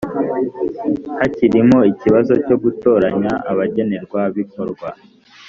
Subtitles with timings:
[1.19, 4.89] hakirimo ikibazo cyo gutoranya abagenerwabikorwa